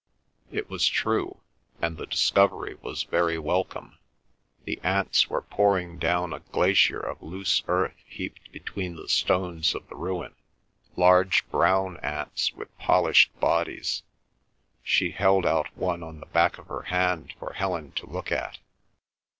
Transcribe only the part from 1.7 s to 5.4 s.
and the discovery was very welcome. The ants